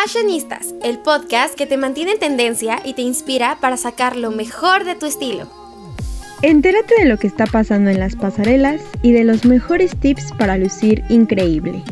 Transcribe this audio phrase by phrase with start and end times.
[0.00, 4.84] Fashionistas, el podcast que te mantiene en tendencia y te inspira para sacar lo mejor
[4.84, 5.48] de tu estilo.
[6.40, 10.56] Entérate de lo que está pasando en las pasarelas y de los mejores tips para
[10.56, 11.82] lucir increíble.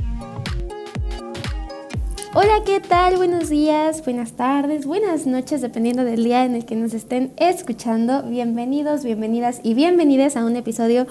[2.32, 3.16] Hola, ¿qué tal?
[3.16, 8.22] Buenos días, buenas tardes, buenas noches, dependiendo del día en el que nos estén escuchando.
[8.22, 11.08] Bienvenidos, bienvenidas y bienvenidas a un episodio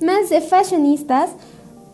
[0.00, 1.30] más de Fashionistas.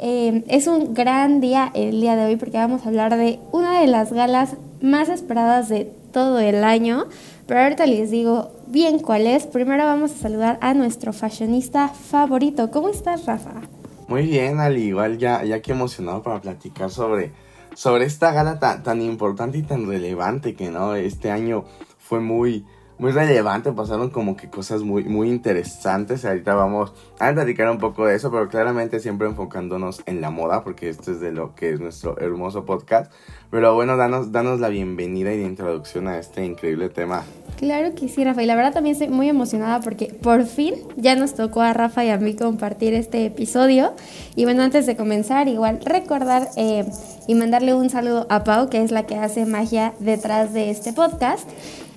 [0.06, 3.80] Eh, es un gran día el día de hoy porque vamos a hablar de una
[3.80, 7.06] de las galas más esperadas de todo el año.
[7.46, 9.46] Pero ahorita les digo bien cuál es.
[9.46, 12.70] Primero vamos a saludar a nuestro fashionista favorito.
[12.70, 13.62] ¿Cómo estás, Rafa?
[14.06, 17.32] Muy bien, al igual ya, ya que emocionado para platicar sobre,
[17.72, 21.64] sobre esta gala tan, tan importante y tan relevante que no este año
[21.98, 22.66] fue muy,
[22.98, 26.24] muy relevante, pasaron como que cosas muy, muy interesantes.
[26.24, 30.62] Ahorita vamos a platicar un poco de eso, pero claramente siempre enfocándonos en la moda,
[30.62, 33.12] porque esto es de lo que es nuestro hermoso podcast.
[33.50, 37.22] Pero bueno, danos, danos la bienvenida y la introducción a este increíble tema.
[37.56, 38.42] Claro que sí, Rafa.
[38.42, 42.04] Y la verdad también estoy muy emocionada porque por fin ya nos tocó a Rafa
[42.04, 43.92] y a mí compartir este episodio.
[44.34, 46.84] Y bueno, antes de comenzar, igual recordar eh,
[47.28, 50.92] y mandarle un saludo a Pau, que es la que hace magia detrás de este
[50.92, 51.48] podcast.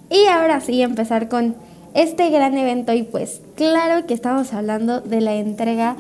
[0.10, 1.56] Y ahora sí, empezar con
[1.94, 5.96] este gran evento y pues claro que estamos hablando de la entrega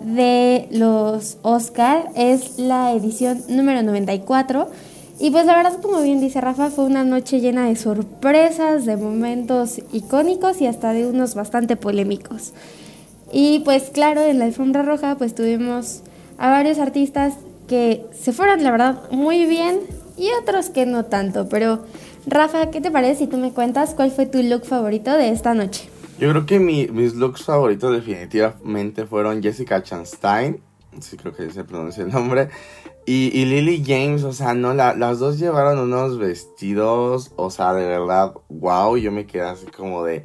[0.00, 4.68] de los Oscar, es la edición número 94.
[5.20, 8.96] Y pues la verdad, como bien dice Rafa, fue una noche llena de sorpresas, de
[8.96, 12.52] momentos icónicos y hasta de unos bastante polémicos.
[13.32, 16.00] Y pues claro, en la alfombra roja pues tuvimos
[16.38, 17.34] a varios artistas
[17.68, 19.80] que se fueron la verdad muy bien
[20.16, 21.84] y otros que no tanto, pero
[22.26, 25.52] Rafa, ¿qué te parece si tú me cuentas cuál fue tu look favorito de esta
[25.52, 25.90] noche?
[26.18, 30.62] Yo creo que mis looks favoritos definitivamente fueron Jessica Chastain,
[31.00, 32.48] sí creo que se pronuncia el nombre,
[33.06, 38.32] y, Lily James, o sea, no, las dos llevaron unos vestidos, o sea, de verdad,
[38.48, 40.24] wow, yo me quedé así como de,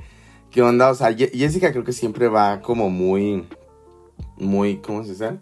[0.51, 0.89] ¿qué onda?
[0.89, 3.45] O sea, Jessica creo que siempre va como muy,
[4.37, 5.39] muy, ¿cómo se dice?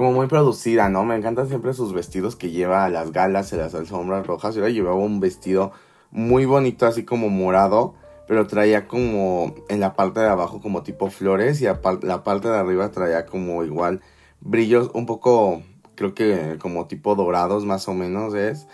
[0.00, 1.04] Como muy producida, ¿no?
[1.04, 4.54] Me encantan siempre sus vestidos que lleva a las galas, en las alfombras rojas.
[4.54, 5.72] Yo llevaba un vestido
[6.10, 7.92] muy bonito, así como morado,
[8.26, 12.56] pero traía como en la parte de abajo como tipo flores y la parte de
[12.56, 14.00] arriba traía como igual
[14.40, 15.60] brillos un poco,
[15.96, 18.68] creo que como tipo dorados más o menos es.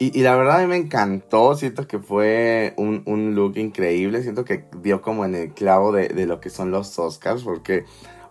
[0.00, 4.44] Y, la verdad a mí me encantó, siento que fue un, un, look increíble, siento
[4.44, 7.84] que dio como en el clavo de, de lo que son los Oscars, porque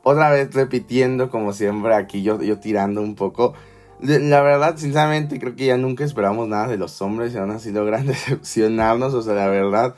[0.03, 3.53] otra vez repitiendo como siempre aquí yo, yo tirando un poco.
[4.01, 7.71] La verdad, sinceramente, creo que ya nunca esperamos nada de los hombres y aún así
[7.71, 9.13] logran decepcionarnos.
[9.13, 9.95] O sea, la verdad,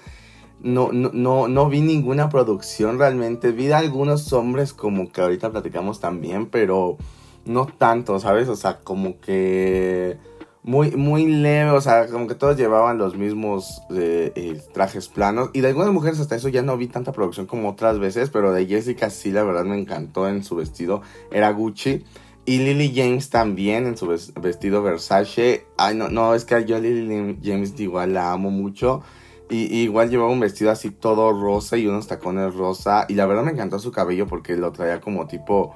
[0.61, 3.51] no, no, no, no vi ninguna producción realmente.
[3.51, 6.97] Vi algunos hombres como que ahorita platicamos también, pero
[7.45, 8.49] no tanto, ¿sabes?
[8.49, 10.17] O sea, como que
[10.63, 15.49] muy, muy leve, o sea, como que todos llevaban los mismos eh, eh, trajes planos.
[15.53, 18.53] Y de algunas mujeres hasta eso ya no vi tanta producción como otras veces, pero
[18.53, 21.01] de Jessica sí, la verdad me encantó en su vestido,
[21.31, 22.03] era Gucci.
[22.45, 25.65] Y Lily James también en su vestido Versace.
[25.77, 29.01] Ay, no, no, es que yo a Lily James igual la amo mucho.
[29.49, 33.05] Y, y, igual llevaba un vestido así todo rosa y unos tacones rosa.
[33.07, 35.73] Y la verdad me encantó su cabello porque lo traía como tipo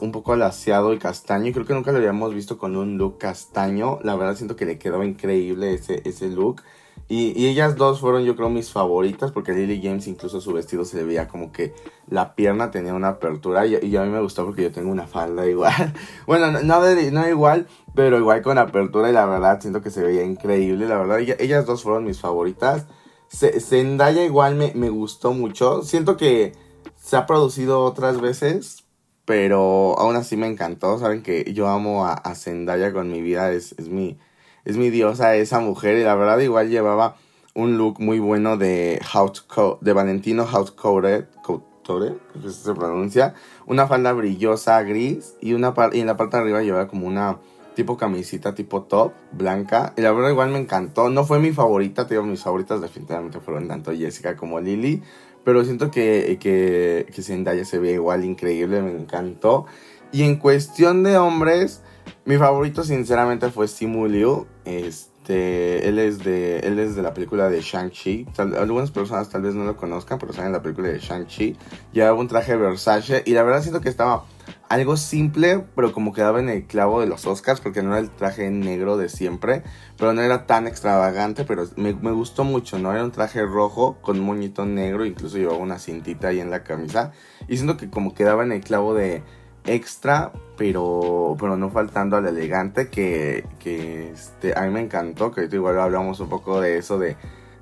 [0.00, 1.48] un poco alaciado y castaño.
[1.48, 3.98] Y creo que nunca lo habíamos visto con un look castaño.
[4.02, 6.62] La verdad siento que le quedó increíble ese, ese look.
[7.08, 10.96] Y, ellas dos fueron yo creo mis favoritas porque Lily James incluso su vestido se
[10.96, 11.74] le veía como que
[12.08, 15.44] la pierna tenía una apertura y, a mí me gustó porque yo tengo una falda
[15.48, 15.92] igual.
[16.28, 17.66] bueno, no, no, igual,
[17.96, 20.86] pero igual con apertura y la verdad siento que se veía increíble.
[20.86, 22.86] La verdad, ellas dos fueron mis favoritas.
[23.28, 25.82] Zendaya igual me, me gustó mucho.
[25.82, 26.52] Siento que
[26.96, 28.79] se ha producido otras veces,
[29.30, 30.98] pero aún así me encantó.
[30.98, 34.18] Saben que yo amo a, Zendaya con mi vida, es, mi,
[34.64, 35.98] es mi diosa esa mujer.
[35.98, 37.14] Y la verdad, igual llevaba
[37.54, 39.00] un look muy bueno de,
[39.82, 43.34] de Valentino House Couture, Couture, que se pronuncia.
[43.66, 47.38] Una falda brillosa gris y, una y en la parte de arriba llevaba como una
[47.76, 49.92] tipo camisita tipo top blanca.
[49.96, 51.08] Y la verdad, igual me encantó.
[51.08, 55.04] No fue mi favorita, te mis favoritas definitivamente fueron tanto Jessica como Lily.
[55.44, 59.66] Pero siento que, que, que Zendaya se ve igual increíble, me encantó.
[60.12, 61.82] Y en cuestión de hombres,
[62.24, 64.46] mi favorito sinceramente fue Simu Liu.
[64.64, 68.26] Este, él es de, él es de la película de Shang-Chi.
[68.36, 71.56] Algunas personas tal vez no lo conozcan, pero saben la película de Shang-Chi.
[71.92, 74.24] Llevaba un traje Versace y la verdad siento que estaba
[74.70, 78.08] algo simple, pero como quedaba en el clavo de los Oscars, porque no era el
[78.08, 79.64] traje negro de siempre,
[79.98, 82.92] pero no era tan extravagante, pero me, gustó mucho, ¿no?
[82.92, 87.10] Era un traje rojo con moñito negro, incluso llevaba una cintita ahí en la camisa,
[87.48, 89.24] y siento que como quedaba en el clavo de,
[89.66, 95.48] extra, pero, pero no faltando al elegante que, que este, a mí me encantó, que
[95.50, 97.16] igual hablamos un poco de eso, de,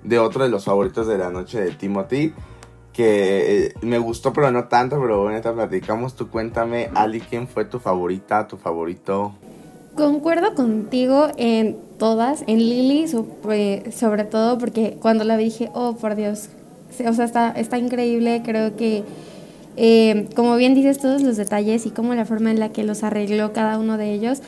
[0.05, 2.35] de otro de los favoritos de la noche de Timothy,
[2.99, 7.47] que eh, me gustó pero no tanto, pero bueno, te platicamos, tú cuéntame, Ali, ¿quién
[7.47, 9.35] fue tu favorita, tu favorito?
[9.95, 15.95] Concuerdo contigo en todas, en Lily sobre, sobre todo porque cuando la vi dije, oh
[15.95, 16.49] por Dios,
[17.07, 19.05] o sea, está, está increíble, creo que
[19.77, 23.05] eh, como bien dices, todos los detalles y como la forma en la que los
[23.05, 24.41] arregló cada uno de ellos,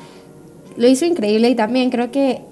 [0.76, 2.42] lo hizo increíble y también creo que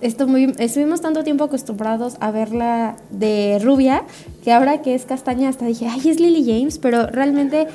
[0.00, 4.04] estuvimos tanto tiempo acostumbrados a verla de rubia
[4.44, 7.66] que ahora que es castaña hasta dije, ay, es Lily James, pero realmente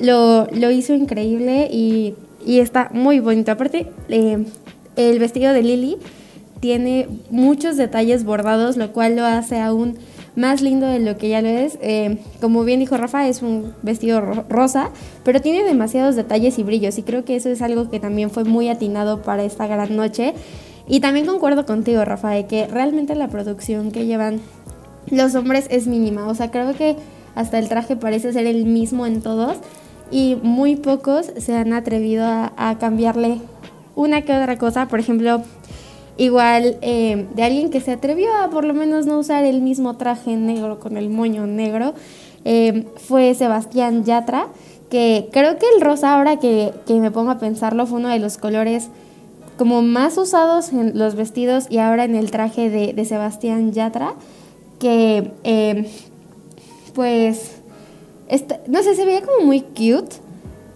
[0.00, 3.52] lo, lo hizo increíble y, y, está muy bonito.
[3.52, 4.44] Aparte, eh,
[4.96, 5.96] el vestido de Lily
[6.60, 9.98] tiene muchos detalles bordados, lo cual lo hace aún
[10.36, 11.78] más lindo de lo que ya lo es.
[11.80, 14.90] Eh, como bien dijo Rafa, es un vestido rosa,
[15.24, 18.44] pero tiene demasiados detalles y brillos y creo que eso es algo que también fue
[18.44, 20.34] muy atinado para esta gran noche.
[20.86, 24.40] Y también concuerdo contigo, Rafa, de que realmente la producción que llevan
[25.10, 26.28] los hombres es mínima.
[26.28, 26.96] O sea, creo que
[27.34, 29.56] hasta el traje parece ser el mismo en todos
[30.10, 33.40] y muy pocos se han atrevido a, cambiarle
[33.96, 34.88] una que otra cosa.
[34.88, 35.42] Por ejemplo,
[36.16, 39.96] Igual eh, de alguien que se atrevió a por lo menos no usar el mismo
[39.96, 41.92] traje negro con el moño negro,
[42.44, 44.46] eh, fue Sebastián Yatra,
[44.90, 48.38] que creo que el rosa, ahora que, me pongo a pensarlo, fue uno de los
[48.38, 48.90] colores
[49.56, 54.14] como más usados en los vestidos y ahora en el traje de, Sebastián Yatra,
[54.78, 55.90] que eh,
[56.94, 57.56] pues,
[58.66, 60.16] no sé, se veía como muy cute,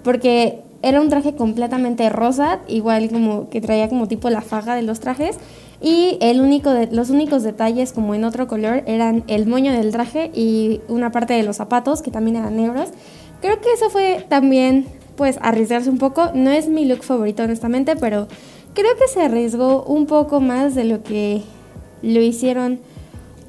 [0.02, 4.82] porque era un traje completamente rosa, igual como que traía como tipo la faja de
[4.82, 5.36] los trajes.
[5.80, 9.92] Y el único de, los únicos detalles como en otro color eran el moño del
[9.92, 12.88] traje y una parte de los zapatos que también eran negros.
[13.40, 14.86] Creo que eso fue también
[15.16, 16.30] pues arriesgarse un poco.
[16.34, 18.26] No es mi look favorito honestamente, pero
[18.78, 21.42] creo que se arriesgó un poco más de lo que
[22.00, 22.78] lo hicieron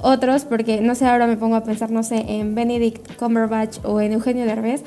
[0.01, 4.01] otros, porque no sé, ahora me pongo a pensar, no sé, en Benedict Cumberbatch o
[4.01, 4.81] en Eugenio Derbez,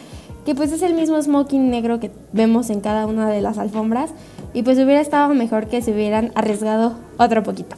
[0.44, 4.10] que pues es el mismo smoking negro que vemos en cada una de las alfombras
[4.52, 7.76] y pues hubiera estado mejor que se hubieran arriesgado otro poquito.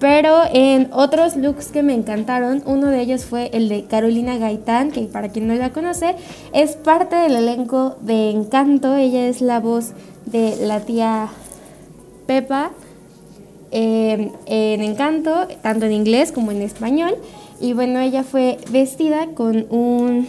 [0.00, 4.90] Pero en otros looks que me encantaron, uno de ellos fue el de Carolina Gaitán,
[4.90, 6.16] que para quien no la conoce,
[6.52, 8.96] es parte del elenco de Encanto.
[8.96, 9.92] Ella es la voz
[10.26, 11.28] de la tía
[12.26, 12.70] Pepa
[13.70, 17.14] eh, en Encanto, tanto en inglés como en español.
[17.60, 20.26] Y bueno, ella fue vestida con un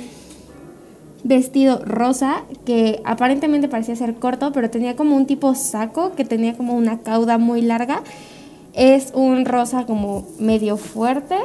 [1.23, 6.55] vestido rosa que aparentemente parecía ser corto, pero tenía como un tipo saco que tenía
[6.55, 8.01] como una cauda muy larga.
[8.73, 11.35] Es un rosa como medio fuerte.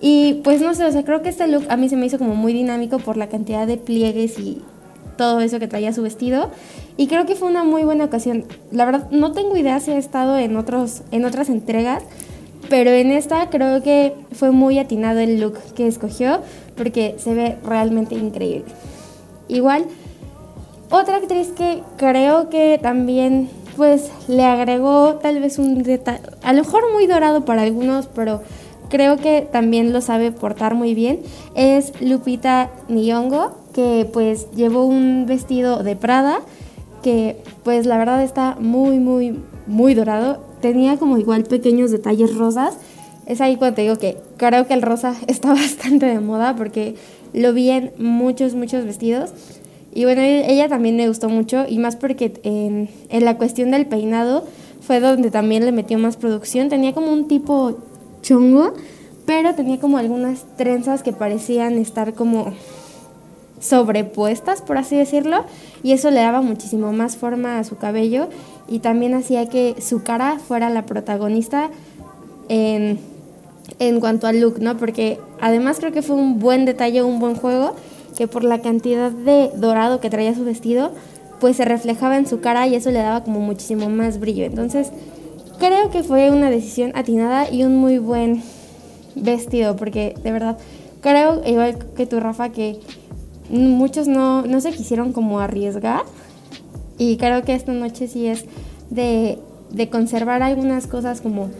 [0.00, 2.18] Y pues no sé, o sea, creo que este look a mí se me hizo
[2.18, 4.62] como muy dinámico por la cantidad de pliegues y
[5.16, 6.50] todo eso que traía su vestido.
[6.96, 8.44] Y creo que fue una muy buena ocasión.
[8.70, 12.02] La verdad, no tengo idea si ha estado en, otros, en otras entregas,
[12.68, 16.40] pero en esta creo que fue muy atinado el look que escogió
[16.76, 18.64] porque se ve realmente increíble.
[19.48, 19.84] Igual,
[20.90, 26.62] otra actriz que creo que también pues le agregó tal vez un detalle, a lo
[26.62, 28.40] mejor muy dorado para algunos, pero
[28.88, 31.20] creo que también lo sabe portar muy bien,
[31.54, 36.40] es Lupita Nyong'o, que pues llevó un vestido de Prada
[37.02, 42.78] que pues la verdad está muy muy muy dorado, tenía como igual pequeños detalles rosas.
[43.26, 46.94] Es ahí cuando te digo que creo que el rosa está bastante de moda porque
[47.34, 49.32] lo vi en muchos, muchos vestidos.
[49.92, 53.72] Y bueno, e-, ella también me gustó mucho y más porque en, en la cuestión
[53.72, 54.44] del peinado
[54.80, 56.70] fue donde también le metió más producción.
[56.70, 57.78] Tenía como un tipo
[58.22, 58.72] chongo,
[59.26, 62.54] pero tenía como algunas trenzas que parecían estar como
[63.60, 65.44] sobrepuestas, por así decirlo,
[65.82, 68.28] y eso le daba muchísimo más forma a su cabello
[68.68, 71.70] y también hacía que su cara fuera la protagonista
[72.48, 72.98] en
[73.78, 74.76] en cuanto al look, ¿no?
[74.76, 77.74] Porque además creo que fue un buen detalle, un buen juego,
[78.16, 80.92] que por la cantidad de dorado que traía su vestido,
[81.40, 84.44] pues se reflejaba en su cara y eso le daba como muchísimo más brillo.
[84.44, 84.90] Entonces,
[85.58, 88.42] creo que fue una decisión atinada y un muy buen
[89.14, 90.56] vestido, porque de verdad,
[91.02, 92.78] creo, igual que tú, Rafa, que
[93.50, 96.02] muchos no, no se quisieron como arriesgar
[96.98, 98.44] y creo que esta noche sí es
[98.90, 99.38] de,
[99.70, 101.50] de conservar algunas cosas como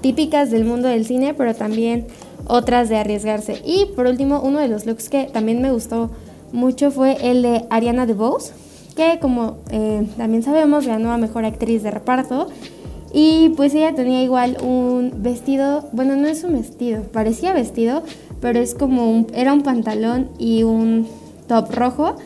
[0.00, 2.06] típicas del mundo del cine, pero también
[2.46, 3.60] otras de arriesgarse.
[3.64, 6.10] Y por último, uno de los looks que también me gustó
[6.52, 8.52] mucho fue el de Ariana DeBose,
[8.96, 12.48] que como eh, también sabemos ganó a Mejor Actriz de Reparto.
[13.12, 18.02] Y pues ella tenía igual un vestido, bueno, no es un vestido, parecía vestido,
[18.42, 21.08] pero es como era un pantalón y un
[21.48, 22.16] top rojo.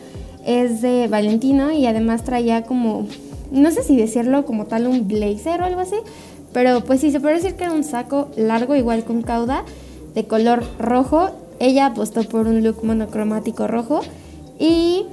[0.45, 3.07] es de Valentino y además traía como,
[3.51, 5.95] no sé si decirlo como tal un blazer o algo así,
[6.51, 9.63] pero pues sí, se puede decir que era un saco largo igual con cauda
[10.13, 11.31] de color rojo.
[11.59, 14.01] Ella apostó por un look monocromático rojo
[14.59, 15.05] y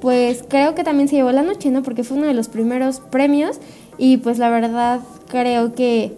[0.00, 1.82] pues creo que también se llevó la noche, ¿no?
[1.82, 3.58] Porque fue uno de los primeros premios
[3.96, 6.12] y pues la verdad creo que,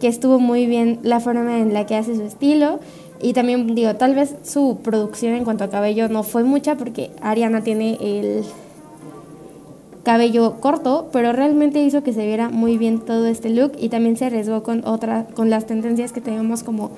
[0.00, 2.80] que estuvo muy bien la forma en la que hace su estilo.
[3.20, 7.10] Y también digo, tal vez su producción en cuanto a cabello no fue mucha porque
[7.20, 8.44] Ariana tiene el
[10.06, 14.16] cabello corto, pero realmente hizo que se viera muy bien todo este look y también
[14.16, 16.92] se arriesgó con otra, con las tendencias que tenemos como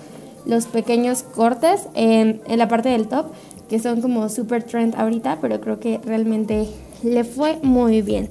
[0.44, 3.26] los pequeños cortes en, la parte del top,
[3.68, 6.66] que son como super trend ahorita, pero creo que realmente
[7.02, 8.28] le fue muy bien.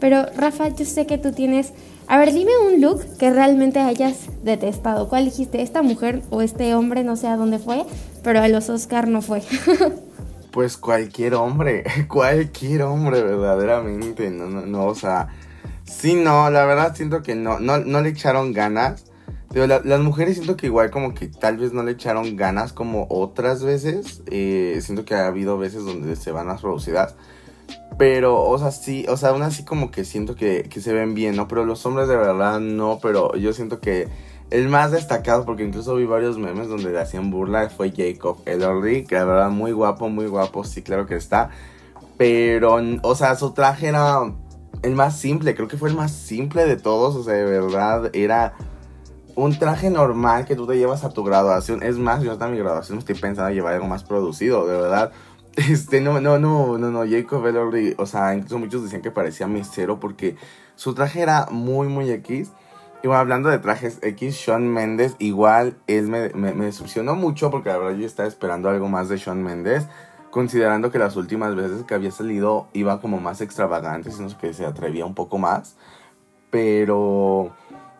[0.00, 1.72] Pero Rafa, yo sé que tú tienes...
[2.08, 5.08] A ver, dime un look que realmente hayas detestado.
[5.08, 5.62] ¿Cuál dijiste?
[5.62, 7.02] ¿Esta mujer o este hombre?
[7.02, 7.84] No sé a dónde fue,
[8.22, 9.42] pero a los Oscar no fue.
[10.52, 14.30] pues cualquier hombre, cualquier hombre verdaderamente.
[14.30, 15.28] No, no, no, o sea...
[15.84, 19.04] Sí, no, la verdad siento que no, no, no le echaron ganas.
[19.52, 23.06] Pero las mujeres siento que igual como que tal vez no le echaron ganas como
[23.08, 24.22] otras veces.
[24.26, 27.14] Eh, siento que ha habido veces donde se van las producidas.
[27.98, 31.34] Pero, o sea, sí, o sea, aún así como que siento que, se ven bien,
[31.34, 31.48] ¿no?
[31.48, 34.08] Pero los hombres de verdad no, pero yo siento que
[34.50, 39.04] el más destacado, porque incluso vi varios memes donde le hacían burla, fue Jacob Elordi,
[39.04, 41.50] que la verdad muy guapo, muy guapo, sí, claro que está.
[42.18, 44.20] Pero, o sea, su traje era
[44.82, 48.10] el más simple, creo que fue el más simple de todos, o sea, de verdad,
[48.12, 48.54] era
[49.36, 51.82] un traje normal que tú te llevas a tu graduación.
[51.82, 55.12] Es más, yo hasta mi graduación estoy pensando en llevar algo más producido, de verdad.
[55.56, 59.46] Este, no, no, no, no, no, Jacob Elordi, o sea, incluso muchos decían que parecía
[59.46, 60.36] mesero porque
[60.74, 62.50] su traje era muy, muy X.
[63.02, 67.50] Y bueno, hablando de trajes X, Sean Mendes, igual él me, me, me decepcionó mucho
[67.50, 69.86] porque la verdad yo estaba esperando algo más de Sean Mendes,
[70.30, 74.66] considerando que las últimas veces que había salido iba como más extravagante, sino que se
[74.66, 75.76] atrevía un poco más.
[76.50, 77.54] Pero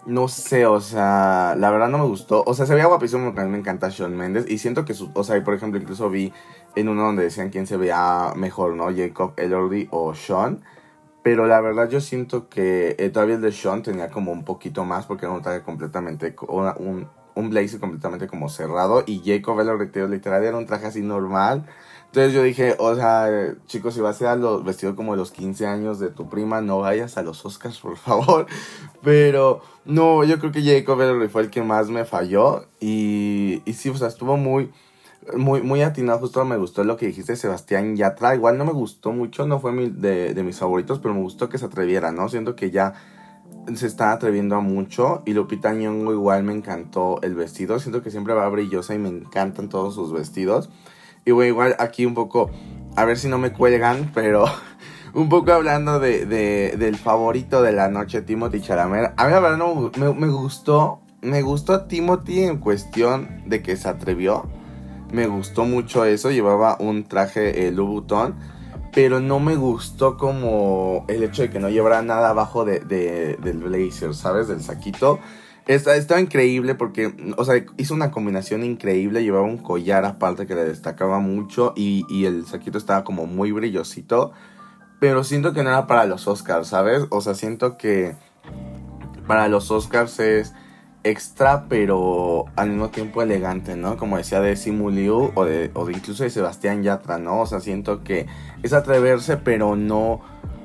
[0.07, 2.45] no sé, o sea, la verdad no me gustó.
[2.47, 4.49] O sea, se veía guapísimo porque a mí me encanta Sean Mendes.
[4.49, 6.33] Y siento que, su, o sea, por ejemplo, incluso vi
[6.77, 8.87] en uno donde decían quién se veía mejor, ¿no?
[8.95, 10.63] Jacob Elordi o Sean.
[11.23, 14.85] Pero la verdad yo siento que eh, todavía el de Sean tenía como un poquito
[14.85, 19.03] más porque era un traje completamente, un, un blazer completamente como cerrado.
[19.07, 21.67] Y Jacob Elordi literal era un traje así normal.
[22.07, 25.33] Entonces yo dije, o sea, chicos, si vas a ir a los vestidos como los
[25.33, 28.47] 15 años de tu prima, no vayas a los Oscars, por favor.
[29.03, 32.67] Pero no, yo creo que Jacob Elordi fue el que más me falló.
[32.81, 34.71] Y, y sí, o sea, estuvo muy,
[35.37, 36.21] muy, muy atinado.
[36.21, 38.35] Justo me gustó lo que dijiste, Sebastián Yatra.
[38.35, 41.59] Igual no me gustó mucho, no fue de, de mis favoritos, pero me gustó que
[41.59, 42.31] se atreviera, ¿no?
[42.31, 42.95] Siento que ya
[43.75, 45.23] se está atreviendo a mucho.
[45.27, 47.79] Y Lupita Nyong'o igual me encantó el vestido.
[47.79, 50.71] Siento que siempre va brillosa y me encantan todos sus vestidos.
[51.27, 52.53] Y bueno, igual aquí un poco,
[52.95, 54.45] a ver si no me cuelgan, pero
[55.13, 59.13] un poco hablando de, del favorito de la noche, Timothy Chalamet.
[59.17, 63.89] A mí la verdad no, me, gustó, me gustó Timothy en cuestión de que se
[63.89, 64.47] atrevió.
[65.13, 68.37] Me gustó mucho eso, llevaba un traje eh, Louboutin,
[68.95, 73.59] pero no me gustó como el hecho de que no llevara nada abajo de, del
[73.59, 74.47] blazer, ¿sabes?
[74.47, 75.19] Del saquito.
[75.67, 79.23] Estaba increíble porque, o sea, hizo una combinación increíble.
[79.23, 83.53] Llevaba un collar aparte que le destacaba mucho y, y, el saquito estaba como muy
[83.53, 84.33] brillosito.
[85.01, 87.05] Pero siento que no era para los Oscars, ¿sabes?
[87.11, 88.15] O sea, siento que
[89.27, 90.55] para los Oscars es
[91.07, 93.97] extra, pero al mismo tiempo elegante, ¿no?
[93.97, 97.41] Como decía de Simu o de, o de incluso de Sebastián Yatra, ¿no?
[97.41, 98.27] O sea, siento que
[98.63, 100.21] es atreverse, pero no,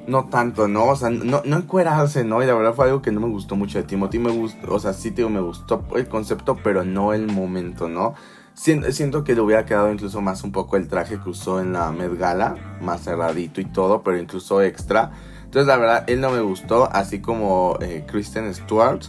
[0.08, 0.86] no tanto, ¿no?
[0.86, 2.41] O sea, no, no encuerarse, ¿no?
[2.41, 4.20] Y la verdad fue algo que no me gustó mucho de Timothy.
[4.20, 8.15] Me gustó, o sea, sí, tío, me gustó el concepto, pero no el momento, ¿no?
[8.53, 11.74] Siento, siento que le hubiera quedado incluso más un poco el traje que usó en
[11.74, 15.12] la Met Gala, más cerradito y todo, pero incluso extra.
[15.43, 19.03] Entonces, la verdad, él no me gustó, así como eh, Kristen Stewart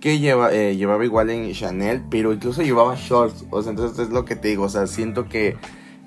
[0.00, 3.44] que lleva, eh, llevaba igual en Chanel, pero incluso llevaba shorts.
[3.50, 4.64] O sea, entonces es lo que te digo.
[4.64, 5.56] O sea, siento que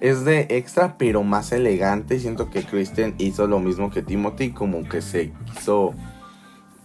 [0.01, 2.19] es de extra, pero más elegante.
[2.19, 5.93] Siento que Kristen hizo lo mismo que Timothy, como que se hizo.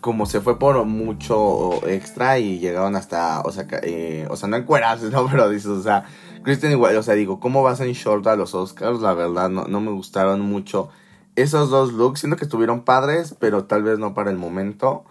[0.01, 3.41] Como se fue por mucho extra y llegaron hasta.
[3.43, 5.27] O sea, eh, o sea no encuerarse, ¿no?
[5.27, 6.05] Pero dices, o sea,
[6.43, 6.97] Kristen igual.
[6.97, 9.01] O sea, digo, ¿cómo vas en short a los Oscars?
[9.01, 10.91] La verdad, no, no me gustaron mucho
[11.37, 12.21] esos dos looks.
[12.21, 15.05] Siento que estuvieron padres, pero tal vez no para el momento.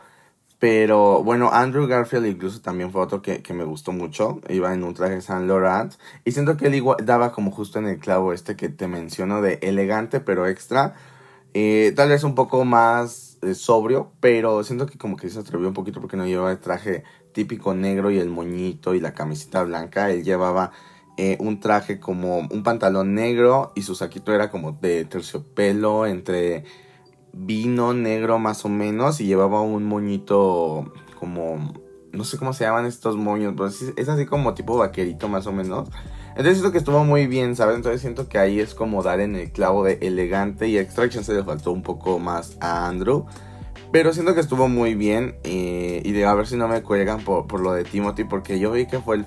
[0.64, 4.40] Pero bueno, Andrew Garfield incluso también fue otro que, me gustó mucho.
[4.48, 5.94] Iba en un traje Saint Laurent.
[6.24, 9.42] Y siento que él igual, daba como justo en el clavo este que te menciono
[9.42, 10.94] de elegante pero extra.
[11.54, 15.68] Eh, tal vez un poco más eh, sobrio, pero siento que como que se atrevió
[15.68, 17.04] un poquito porque no llevaba el traje
[17.34, 20.12] típico negro y el moñito y la camiseta blanca.
[20.12, 20.72] Él llevaba
[21.18, 26.64] eh, un traje como un pantalón negro y su saquito era como de terciopelo entre
[27.34, 31.74] vino negro más o menos y llevaba un moñito como
[32.14, 35.52] no sé cómo se llaman estos moños, pero es, así como tipo vaquerito más o
[35.52, 35.90] menos.
[36.30, 37.76] Entonces siento que estuvo muy bien, ¿sabes?
[37.76, 41.34] Entonces siento que ahí es como dar en el clavo de elegante y Extraction se
[41.34, 43.26] le faltó un poco más a Andrew.
[43.92, 47.24] Pero siento que estuvo muy bien eh, y de a ver si no me cuelgan
[47.24, 49.26] por, por, lo de Timothy porque yo vi que fue el,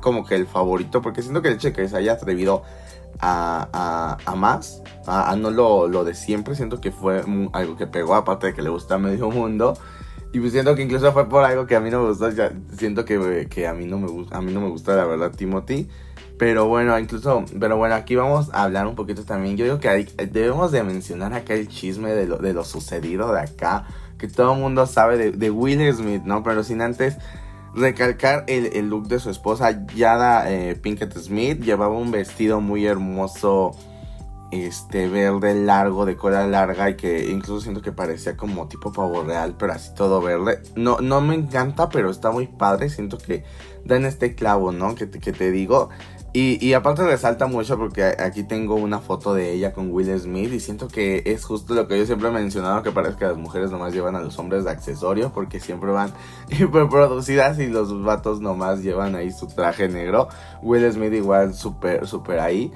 [0.00, 2.62] como que el favorito porque siento que el hecho que se haya atrevido
[3.20, 8.14] a, a, más, a, no lo, lo, de siempre, siento que fue algo que pegó
[8.14, 9.76] aparte de que le gusta a medio mundo.
[10.32, 12.30] Y pues siento que incluso fue por algo que a mí no me gustó.
[12.30, 15.06] Ya siento que, que, a mí no me gusta, a mí no me gusta la
[15.06, 15.88] verdad Timothy.
[16.38, 19.56] Pero bueno, incluso, pero bueno, aquí vamos a hablar un poquito también.
[19.56, 23.40] Yo digo que debemos de mencionar acá el chisme de lo, de lo sucedido de
[23.40, 23.86] acá.
[24.18, 26.42] Que todo el mundo sabe de, de Will Smith, ¿no?
[26.42, 27.16] Pero sin antes
[27.78, 31.62] recalcar el, el look de su esposa, Yada eh, Pinkett Smith.
[31.62, 33.72] Llevaba un vestido muy hermoso
[34.50, 39.22] este verde largo de cola larga y que incluso siento que parecía como tipo pavo
[39.22, 40.62] real, pero así todo verde.
[40.74, 42.88] No, no me encanta, pero está muy padre.
[42.88, 43.44] Siento que
[43.84, 44.94] dan este clavo, ¿no?
[44.94, 45.90] Que que te digo.
[46.40, 50.60] Y, aparte resalta mucho porque aquí tengo una foto de ella con Will Smith y
[50.60, 53.72] siento que es justo lo que yo siempre he mencionado, que parece que las mujeres
[53.72, 56.12] nomás llevan a los hombres de accesorio porque siempre van
[56.48, 60.28] hiperproducidas y los vatos nomás llevan ahí su traje negro.
[60.62, 62.70] Will Smith igual súper, súper ahí.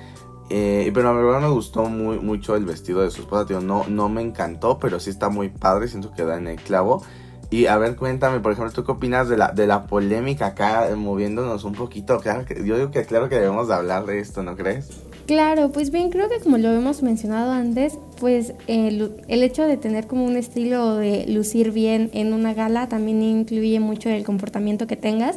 [0.50, 3.60] Eh, pero a verdad me gustó muy, mucho el vestido de su esposa, tío.
[3.60, 5.86] No, no me encantó, pero sí está muy padre.
[5.86, 7.04] Siento que da en el clavo.
[7.52, 10.88] Y a ver, cuéntame, por ejemplo, ¿tú qué opinas de la, de la polémica acá,
[10.88, 12.18] eh, moviéndonos un poquito?
[12.18, 14.88] Claro que, yo digo que claro que debemos de hablar de esto, ¿no crees?
[15.26, 19.76] Claro, pues bien, creo que como lo hemos mencionado antes, pues el, el, hecho de
[19.76, 24.86] tener como un estilo de lucir bien en una gala también incluye mucho el comportamiento
[24.86, 25.36] que tengas.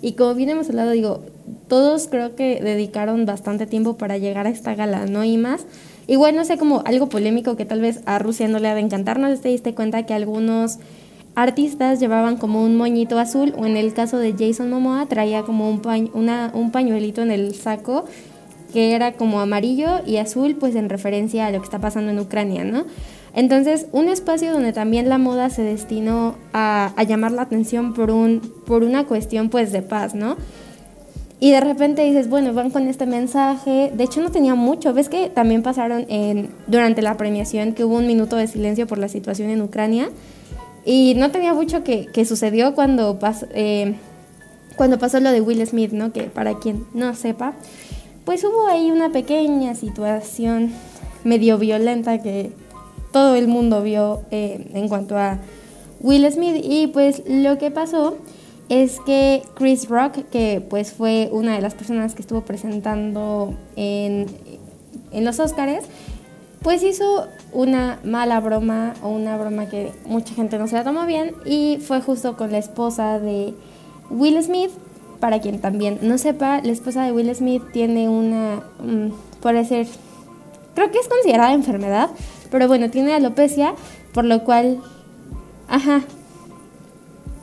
[0.00, 1.24] Y como bien hemos hablado, digo,
[1.68, 5.24] todos creo que dedicaron bastante tiempo para llegar a esta gala, ¿no?
[5.24, 5.66] Y más.
[6.06, 8.80] Igual, no sé, como algo polémico que tal vez a Rusia no le ha de
[8.80, 10.78] encantar, no te diste cuenta que algunos
[11.34, 15.68] artistas llevaban como un moñito azul, o en el caso de Jason Momoa, traía como
[15.70, 15.80] un,
[16.14, 18.04] una, un pañuelito en el saco
[18.72, 22.18] que era como amarillo y azul, pues en referencia a lo que está pasando en
[22.18, 22.84] Ucrania, ¿no?
[23.34, 28.40] Entonces, un espacio donde también la moda se destinó a, llamar la atención por, un,
[28.66, 30.36] por una cuestión pues de paz, ¿no?
[31.38, 33.92] Y de repente dices, bueno, van con este mensaje.
[33.94, 34.92] De hecho, no tenía mucho.
[34.92, 38.98] Ves que también pasaron en, durante la premiación que hubo un minuto de silencio por
[38.98, 40.10] la situación en Ucrania.
[40.90, 43.16] Y no tenía mucho que, sucedió cuando,
[43.54, 43.94] eh,
[44.74, 46.12] cuando pasó lo de Will Smith, ¿no?
[46.12, 47.54] Que para quien no sepa,
[48.24, 50.72] pues hubo ahí una pequeña situación
[51.22, 52.50] medio violenta que
[53.12, 55.38] todo el mundo vio eh, en cuanto a
[56.00, 56.60] Will Smith.
[56.60, 58.18] Y pues lo que pasó
[58.68, 64.26] es que Chris Rock, que pues fue una de las personas que estuvo presentando en,
[65.12, 65.84] en los Oscars,
[66.62, 71.06] pues hizo una mala broma o una broma que mucha gente no se la tomó
[71.06, 73.54] bien y fue justo con la esposa de
[74.10, 74.70] Will Smith.
[75.20, 79.12] Para quien también no sepa, la esposa de Will Smith tiene una, um,
[79.66, 79.86] ser,
[80.74, 82.08] creo que es considerada enfermedad,
[82.50, 83.74] pero bueno, tiene alopecia,
[84.14, 84.80] por lo cual,
[85.68, 86.00] ajá,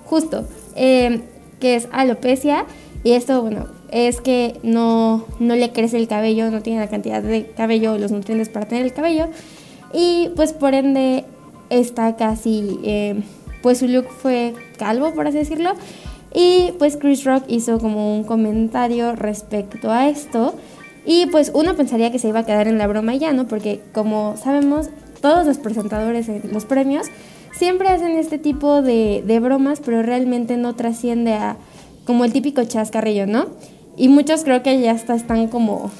[0.06, 1.22] justo, em,
[1.60, 2.66] que es alopecia.
[3.04, 7.21] Y esto, bueno, es que no, no le crece el cabello, no tiene la cantidad
[7.21, 9.28] de cabello, los nutrientes para tener el cabello.
[9.93, 11.26] Y pues por ende
[11.69, 13.23] está casi, em,
[13.62, 15.73] pues su look fue calvo, por así decirlo.
[16.34, 20.54] Y pues Chris Rock hizo como un comentario respecto a esto.
[21.06, 23.47] Y pues uno pensaría que se iba a quedar en la broma ya, ¿no?
[23.47, 24.89] Porque como sabemos,
[25.21, 27.08] todos los presentadores en los premios
[27.58, 31.58] siempre hacen este tipo de, bromas, pero realmente no trasciende a
[32.06, 33.47] como el típico chascarrillo, ¿no?
[33.98, 35.92] Y muchos creo que ya hasta están como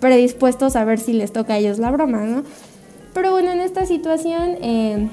[0.00, 2.44] predispuestos a ver si les toca a ellos la broma, ¿no?
[3.12, 5.08] Pero bueno, en esta situación, eh,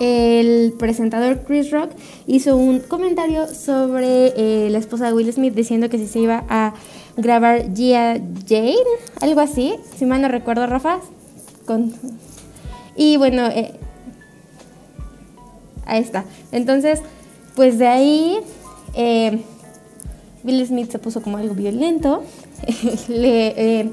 [0.00, 1.90] el presentador Chris Rock
[2.26, 6.44] hizo un comentario sobre eh, la esposa de Will Smith diciendo que si se iba
[6.48, 6.74] a
[7.16, 8.76] grabar Gia Jane,
[9.20, 11.00] algo así, si mal no recuerdo, Rafa.
[11.66, 11.92] Con...
[12.94, 13.72] Y bueno, eh,
[15.84, 16.24] ahí está.
[16.52, 17.00] Entonces,
[17.56, 18.38] pues de ahí
[18.94, 19.42] eh,
[20.48, 22.22] Will Smith se puso como algo violento.
[23.08, 23.90] le eh,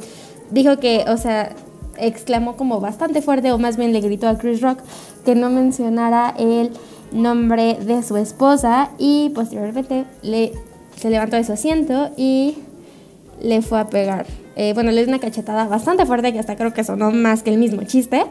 [0.51, 1.53] dijo que, o sea,
[1.97, 4.79] exclamó como bastante fuerte, o más bien le gritó a Chris Rock
[5.25, 6.71] que no mencionara el
[7.11, 10.53] nombre de su esposa y posteriormente le,
[10.95, 12.55] se levantó de su asiento y
[13.41, 14.25] le fue a pegar.
[14.55, 17.49] Eh, bueno, le dio una cachetada bastante fuerte que hasta creo que sonó más que
[17.49, 18.23] el mismo chiste.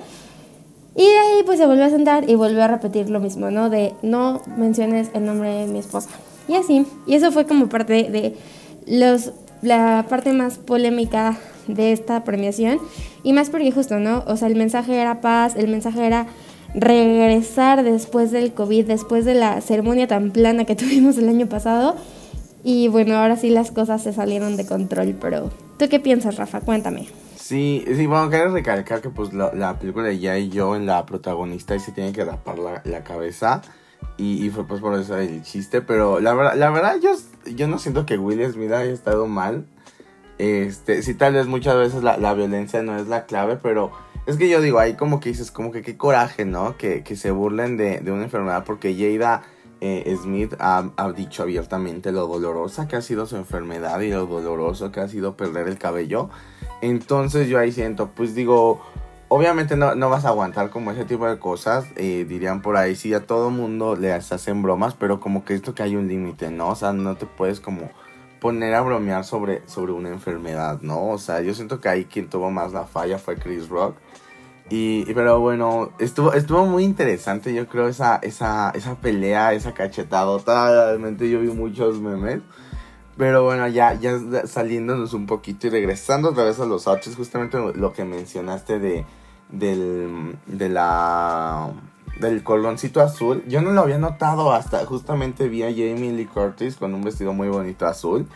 [0.96, 3.68] Y de ahí pues se volvió a sentar y volvió a repetir lo mismo, ¿no?
[3.68, 6.08] De no menciones el nombre de mi esposa.
[6.48, 6.86] Y así.
[7.06, 8.36] Y eso fue como parte de
[8.86, 9.32] los
[9.64, 12.78] la parte más polémica de esta premiación
[13.22, 14.22] y más porque justo, ¿no?
[14.26, 16.26] O sea, el mensaje era paz, el mensaje era
[16.74, 21.96] regresar después del COVID, después de la ceremonia tan plana que tuvimos el año pasado.
[22.62, 26.60] Y bueno, ahora sí las cosas se salieron de control, pero ¿tú qué piensas, Rafa?
[26.60, 27.08] Cuéntame.
[27.36, 31.04] Sí, sí, bueno, quiero recalcar que pues la, película de Ya y yo en la
[31.04, 33.60] protagonista y se tiene que rapar la, la cabeza.
[34.16, 35.80] Y, fue pues por eso el chiste.
[35.80, 37.10] Pero la verdad, la verdad yo,
[37.50, 39.66] yo no siento que Will Smith haya estado mal.
[40.38, 43.92] Este, sí, tal vez muchas veces la, la, violencia no es la clave, pero
[44.26, 46.76] es que yo digo, ahí como que dices, como que qué coraje, ¿no?
[46.76, 49.42] Que, que se burlen de, de, una enfermedad, porque Jada
[49.80, 54.26] eh, Smith ha, ha, dicho abiertamente lo dolorosa que ha sido su enfermedad y lo
[54.26, 56.30] doloroso que ha sido perder el cabello.
[56.80, 58.80] Entonces yo ahí siento, pues digo,
[59.28, 63.14] obviamente no, no vas a aguantar como ese tipo de cosas, dirían por ahí, sí,
[63.14, 66.68] a todo mundo le hacen bromas, pero como que esto que hay un límite, ¿no?
[66.68, 67.90] O sea, no te puedes como
[68.44, 71.08] poner a bromear sobre, sobre una enfermedad, ¿no?
[71.08, 73.96] O sea, yo siento que ahí quien tuvo más la falla fue Chris Rock.
[74.68, 80.38] Y, pero bueno, estuvo, estuvo muy interesante, yo creo, esa, esa, esa pelea, esa cachetada.
[80.44, 82.40] Realmente yo vi muchos memes.
[83.16, 87.58] Pero bueno, ya, ya saliéndonos un poquito y regresando otra vez a los outfits, justamente
[87.74, 89.06] lo que mencionaste de,
[89.50, 91.72] del, de la,
[92.20, 93.44] del coloncito azul.
[93.46, 97.32] Yo no lo había notado hasta justamente vi a Jamie Lee Curtis con un vestido
[97.32, 98.26] muy bonito azul.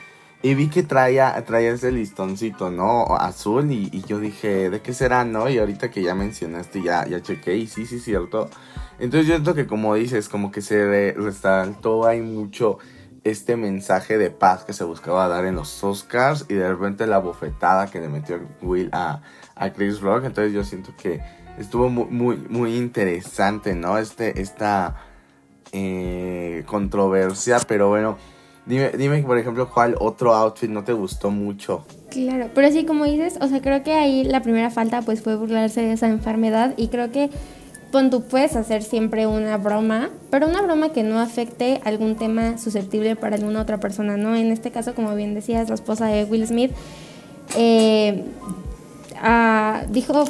[0.41, 3.07] Y vi que traía, traía ese listoncito, ¿no?
[3.17, 3.73] Azul.
[3.73, 5.49] Y, yo dije, ¿de qué será, no?
[5.49, 7.57] Y ahorita que ya mencionaste, ya, ya chequé.
[7.57, 8.49] Y sí, sí, cierto.
[9.01, 12.79] Entonces yo siento que como dices, como que se resaltó, hay mucho
[13.31, 17.19] este mensaje de paz que se buscaba dar en los Oscars y de repente la
[17.19, 19.23] bofetada que le metió Will a,
[19.55, 20.25] a Chris Rock.
[20.25, 21.21] Entonces yo siento que
[21.59, 23.99] estuvo muy, muy, interesante, ¿no?
[23.99, 24.97] Este, esta
[25.73, 28.17] eh, controversia, pero bueno,
[28.67, 31.85] dime, dime, por ejemplo, cuál otro outfit no te gustó mucho.
[32.11, 35.37] Claro, pero sí, como dices, o sea, creo que ahí la primera falta pues fue
[35.37, 37.31] burlarse de esa enfermedad y creo que
[37.91, 42.59] Pon tú puedes hacer siempre una broma, pero una broma que no afecte algún tema
[42.59, 44.37] susceptible para alguna otra persona, ¿no?
[44.37, 46.71] En este caso, como bien decías, la esposa de Will Smith
[47.57, 48.25] eh,
[49.23, 50.25] ah, dijo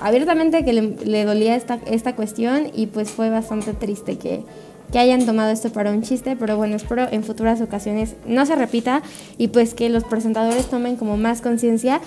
[0.00, 4.42] abiertamente que le, dolía esta, esta cuestión y pues fue bastante triste que,
[4.90, 8.56] que hayan tomado esto para un chiste, pero bueno, espero en futuras ocasiones no se
[8.56, 9.02] repita
[9.38, 12.00] y pues que los presentadores tomen como más conciencia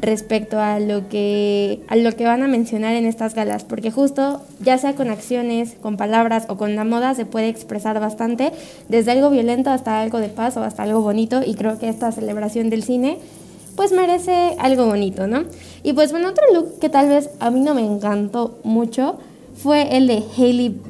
[0.00, 4.40] respecto a lo que a lo que van a mencionar en estas galas, porque justo
[4.60, 8.52] ya sea con acciones, con palabras o con la moda se puede expresar bastante,
[8.88, 12.10] desde algo violento hasta algo de paz o hasta algo bonito y creo que esta
[12.12, 13.18] celebración del cine
[13.76, 15.44] pues merece algo bonito, ¿no?
[15.82, 19.18] Y pues bueno, otro look que tal vez a mí no me encantó mucho
[19.54, 20.80] fue el de Hailey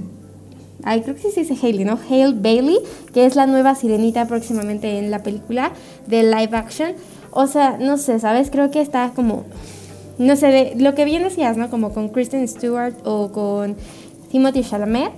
[0.82, 1.98] Ay, creo que sí se dice Hailey, ¿no?
[2.08, 2.78] Hale Bailey,
[3.12, 5.72] que es la nueva sirenita próximamente en la película
[6.06, 6.92] de live action.
[7.32, 8.50] O sea, no sé, ¿sabes?
[8.50, 9.44] Creo que está como,
[10.18, 11.70] no sé, de, lo que bien decías, ¿no?
[11.70, 13.76] Como con Kristen Stewart o con
[14.30, 15.12] Timothy Chalamet,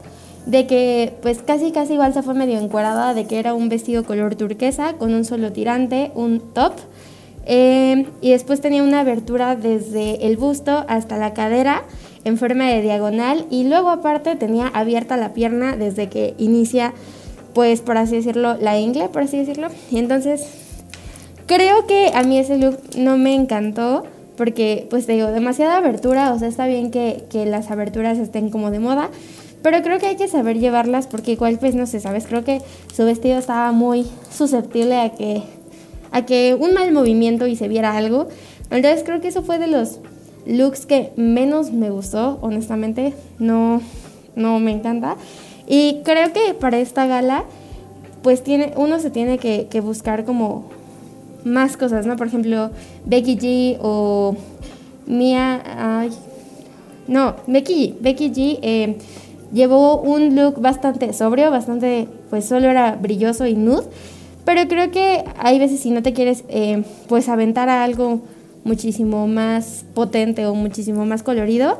[0.46, 4.04] de que pues casi casi igual se fue medio encuadrada, de que era un vestido
[4.04, 6.72] color turquesa con un solo tirante, un top.
[7.44, 11.82] Eh, y después tenía una abertura desde el busto hasta la cadera
[12.24, 16.92] en forma de diagonal y luego aparte tenía abierta la pierna desde que inicia
[17.52, 20.61] pues por así decirlo la ingle por así decirlo y entonces
[21.54, 24.04] Creo que a mí ese look no me encantó
[24.38, 28.70] porque, pues te digo, demasiada abertura, o sea, está bien que, las aberturas estén como
[28.70, 29.10] de moda,
[29.60, 32.26] pero creo que hay que saber llevarlas porque igual, pues no sé, ¿sabes?
[32.26, 32.62] Creo que
[32.94, 35.42] su vestido estaba muy susceptible a que,
[36.10, 38.28] a que un mal movimiento y se viera algo.
[38.70, 39.98] Entonces creo que eso fue de los
[40.46, 43.82] looks que menos me gustó, honestamente, no,
[44.36, 45.16] no me encanta.
[45.66, 47.44] Y creo que para esta gala,
[48.22, 50.80] pues tiene, uno se tiene que, que buscar como
[51.44, 52.16] más cosas, ¿no?
[52.16, 52.70] Por ejemplo,
[53.04, 54.36] Becky G o
[55.06, 55.62] Mia...
[56.00, 56.10] Ay,
[57.08, 58.00] no, Becky G.
[58.00, 58.98] Becky G eh,
[59.52, 63.84] llevó un look bastante sobrio, bastante, pues solo era brilloso y nude.
[64.44, 68.20] Pero creo que hay veces si no te quieres, eh, pues aventar a algo
[68.64, 71.78] muchísimo más potente o muchísimo más colorido,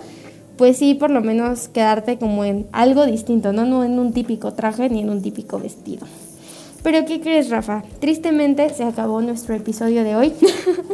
[0.56, 3.64] pues sí, por lo menos quedarte como en algo distinto, ¿no?
[3.64, 6.06] No en un típico traje ni en un típico vestido.
[6.82, 7.82] Pero ¿qué crees, Rafa?
[8.00, 10.34] Tristemente se acabó nuestro episodio de hoy.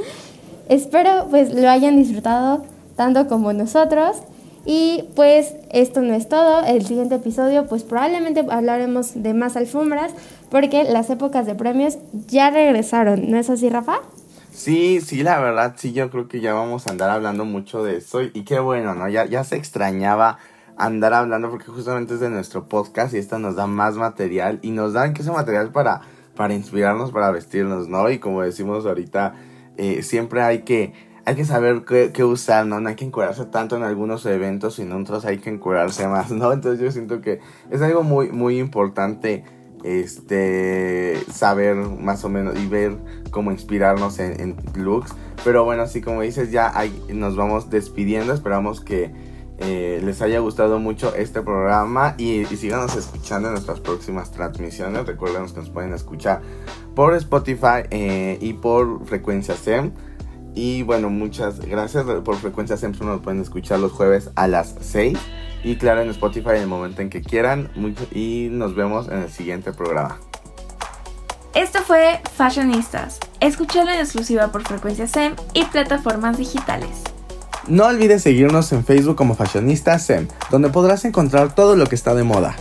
[0.68, 2.64] Espero pues lo hayan disfrutado
[2.96, 4.18] tanto como nosotros.
[4.66, 6.62] Y pues esto no es todo.
[6.66, 10.12] El siguiente episodio pues probablemente hablaremos de más alfombras
[10.50, 11.96] porque las épocas de premios
[12.26, 13.30] ya regresaron.
[13.30, 14.00] ¿No es así, Rafa?
[14.52, 17.98] Sí, sí, la verdad, sí, yo creo que ya vamos a andar hablando mucho de
[17.98, 18.22] eso.
[18.22, 19.08] Y qué bueno, ¿no?
[19.08, 20.38] Ya, ya se extrañaba
[20.78, 24.70] andar hablando porque justamente es de nuestro podcast y esto nos da más material y
[24.70, 26.02] nos dan que ese material para
[26.38, 28.08] para inspirarnos, para vestirnos, ¿no?
[28.10, 29.34] Y como decimos ahorita,
[29.76, 30.92] eh, siempre hay que,
[31.24, 32.78] hay que saber qué, usar, ¿no?
[32.78, 36.30] No hay que encuadrarse tanto en algunos eventos y en otros hay que encuadrarse más,
[36.30, 36.52] ¿no?
[36.52, 37.40] Entonces yo siento que
[37.72, 39.42] es algo muy, muy importante
[39.82, 42.96] este saber más o menos y ver
[43.32, 45.14] cómo inspirarnos en, looks
[45.44, 46.72] pero bueno así como dices ya
[47.14, 49.12] nos vamos despidiendo esperamos que
[49.60, 55.06] eh, les haya gustado mucho este programa y, y síganos escuchando en nuestras próximas transmisiones.
[55.06, 56.42] Recuerden que nos pueden escuchar
[56.94, 59.92] por Spotify eh, y por Frecuencia SEM.
[60.54, 62.92] Y bueno, muchas gracias por Frecuencia SEM.
[63.00, 65.18] Nos pueden escuchar los jueves a las 6.
[65.64, 67.70] Y claro, en Spotify en el momento en que quieran.
[68.12, 70.18] y nos vemos en el siguiente programa.
[71.54, 73.18] Esto fue Fashionistas.
[73.40, 77.02] Escuchalo en exclusiva por Frecuencia SEM y plataformas digitales.
[77.68, 82.14] No olvides seguirnos en Facebook como Fashionista SEM, donde podrás encontrar todo lo que está
[82.14, 82.56] de moda.